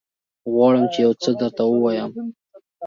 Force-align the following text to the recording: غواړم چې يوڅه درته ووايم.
غواړم 0.51 0.85
چې 0.93 0.99
يوڅه 1.05 1.31
درته 1.39 1.63
ووايم. 1.67 2.11